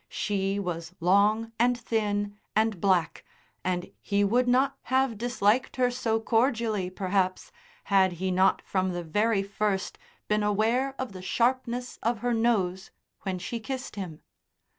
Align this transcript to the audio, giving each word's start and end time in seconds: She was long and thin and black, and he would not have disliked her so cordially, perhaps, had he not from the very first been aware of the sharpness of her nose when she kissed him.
She 0.09 0.57
was 0.59 0.95
long 0.99 1.51
and 1.59 1.77
thin 1.79 2.39
and 2.55 2.81
black, 2.81 3.23
and 3.63 3.91
he 4.01 4.23
would 4.23 4.47
not 4.47 4.75
have 4.89 5.15
disliked 5.15 5.75
her 5.75 5.91
so 5.91 6.19
cordially, 6.19 6.89
perhaps, 6.89 7.51
had 7.83 8.13
he 8.13 8.31
not 8.31 8.63
from 8.63 8.93
the 8.93 9.03
very 9.03 9.43
first 9.43 9.99
been 10.27 10.41
aware 10.41 10.95
of 10.97 11.11
the 11.11 11.21
sharpness 11.21 11.99
of 12.01 12.17
her 12.25 12.33
nose 12.33 12.89
when 13.21 13.37
she 13.37 13.59
kissed 13.59 13.95
him. 13.95 14.23